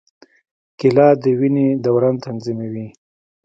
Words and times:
کېله 0.79 1.07
د 1.21 1.23
وینې 1.39 1.67
دوران 1.85 2.15
منظموي. 2.23 2.87